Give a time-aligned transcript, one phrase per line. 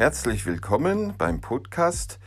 [0.00, 2.18] Herzlich willkommen beim Podcast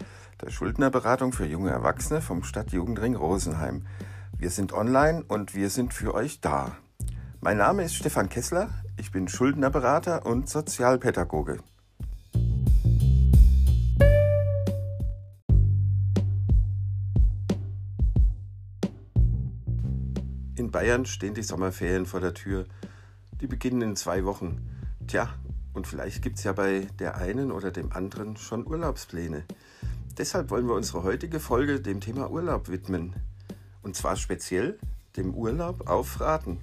[0.43, 3.87] der Schuldnerberatung für junge Erwachsene vom Stadtjugendring Rosenheim.
[4.37, 6.77] Wir sind online und wir sind für euch da.
[7.41, 11.63] Mein Name ist Stefan Kessler, ich bin Schuldnerberater und Sozialpädagoge.
[20.55, 22.67] In Bayern stehen die Sommerferien vor der Tür.
[23.41, 24.61] Die beginnen in zwei Wochen.
[25.07, 25.33] Tja,
[25.73, 29.43] und vielleicht gibt es ja bei der einen oder dem anderen schon Urlaubspläne.
[30.17, 33.15] Deshalb wollen wir unsere heutige Folge dem Thema Urlaub widmen.
[33.81, 34.79] Und zwar speziell
[35.17, 36.59] dem Urlaub auf Raten.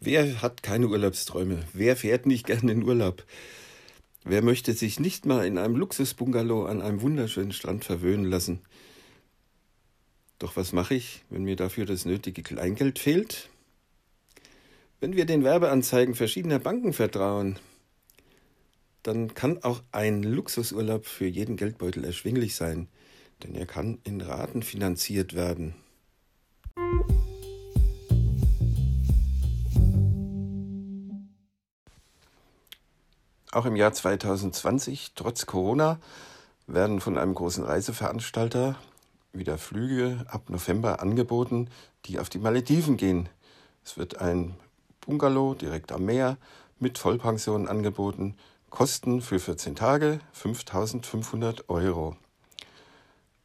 [0.00, 1.62] Wer hat keine Urlaubsträume?
[1.74, 3.24] Wer fährt nicht gerne in Urlaub?
[4.24, 8.60] Wer möchte sich nicht mal in einem Luxusbungalow an einem wunderschönen Strand verwöhnen lassen?
[10.38, 13.49] Doch was mache ich, wenn mir dafür das nötige Kleingeld fehlt?
[15.02, 17.58] Wenn wir den Werbeanzeigen verschiedener Banken vertrauen,
[19.02, 22.86] dann kann auch ein Luxusurlaub für jeden Geldbeutel erschwinglich sein,
[23.42, 25.74] denn er kann in Raten finanziert werden.
[33.52, 35.98] Auch im Jahr 2020, trotz Corona,
[36.66, 38.76] werden von einem großen Reiseveranstalter
[39.32, 41.70] wieder Flüge ab November angeboten,
[42.04, 43.30] die auf die Malediven gehen.
[43.82, 44.56] Es wird ein
[45.00, 46.36] Bungalow direkt am Meer
[46.78, 48.34] mit Vollpension angeboten.
[48.70, 52.16] Kosten für 14 Tage 5500 Euro.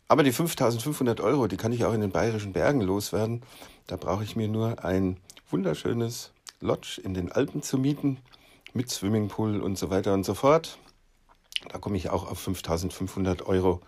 [0.08, 3.42] Aber die 5500 Euro, die kann ich auch in den bayerischen Bergen loswerden.
[3.88, 5.18] Da brauche ich mir nur ein
[5.50, 6.32] wunderschönes
[6.62, 8.18] Lodge in den Alpen zu mieten
[8.74, 10.78] mit Swimmingpool und so weiter und so fort.
[11.70, 13.82] Da komme ich auch auf 5500 Euro.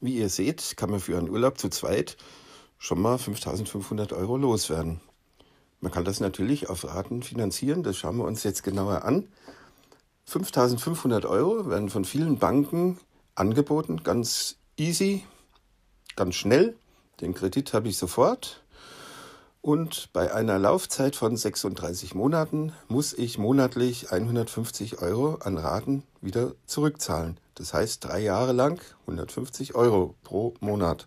[0.00, 2.16] Wie ihr seht, kann man für einen Urlaub zu zweit
[2.78, 5.00] schon mal 5500 Euro loswerden.
[5.80, 9.28] Man kann das natürlich auf Raten finanzieren, das schauen wir uns jetzt genauer an.
[10.26, 12.98] 5500 Euro werden von vielen Banken
[13.34, 15.24] angeboten, ganz easy,
[16.14, 16.76] ganz schnell.
[17.20, 18.62] Den Kredit habe ich sofort.
[19.68, 26.54] Und bei einer Laufzeit von 36 Monaten muss ich monatlich 150 Euro an Raten wieder
[26.64, 27.38] zurückzahlen.
[27.54, 31.06] Das heißt drei Jahre lang 150 Euro pro Monat.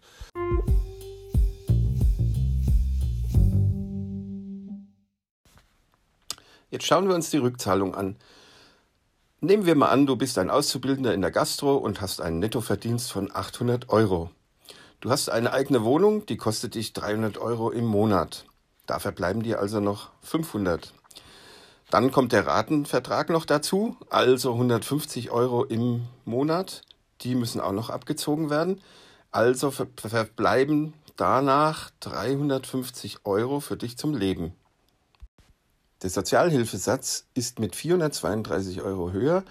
[6.70, 8.16] Jetzt schauen wir uns die Rückzahlung an.
[9.40, 13.12] Nehmen wir mal an, du bist ein Auszubildender in der Gastro und hast einen Nettoverdienst
[13.12, 14.30] von 800 Euro.
[15.00, 18.46] Du hast eine eigene Wohnung, die kostet dich 300 Euro im Monat.
[18.92, 20.92] Dafür bleiben dir also noch 500.
[21.92, 26.82] Dann kommt der Ratenvertrag noch dazu, also 150 Euro im Monat.
[27.22, 28.82] Die müssen auch noch abgezogen werden.
[29.32, 34.54] Also verbleiben danach 350 Euro für dich zum Leben.
[36.02, 39.46] Der Sozialhilfesatz ist mit 432 Euro höher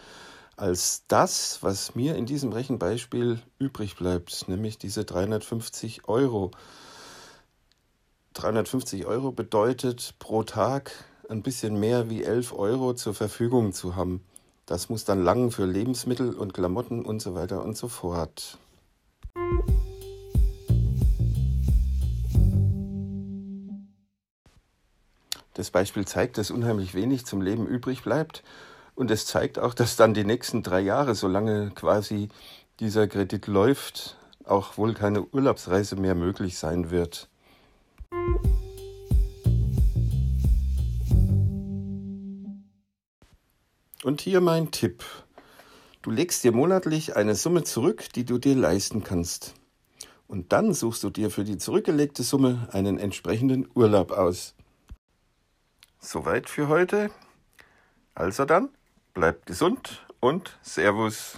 [0.59, 6.51] als das, was mir in diesem Rechenbeispiel übrig bleibt, nämlich diese 350 Euro.
[8.41, 10.93] 350 Euro bedeutet pro Tag
[11.29, 14.25] ein bisschen mehr wie 11 Euro zur Verfügung zu haben.
[14.65, 18.57] Das muss dann lang für Lebensmittel und Klamotten und so weiter und so fort.
[25.53, 28.43] Das Beispiel zeigt, dass unheimlich wenig zum Leben übrig bleibt
[28.95, 32.31] und es zeigt auch, dass dann die nächsten drei Jahre, solange quasi
[32.79, 37.30] dieser Kredit läuft, auch wohl keine Urlaubsreise mehr möglich sein wird.
[44.03, 45.05] Und hier mein Tipp.
[46.03, 49.55] Du legst dir monatlich eine Summe zurück, die du dir leisten kannst.
[50.27, 54.55] Und dann suchst du dir für die zurückgelegte Summe einen entsprechenden Urlaub aus.
[55.99, 57.11] Soweit für heute.
[58.15, 58.71] Also dann.
[59.13, 61.37] Bleibt gesund und Servus.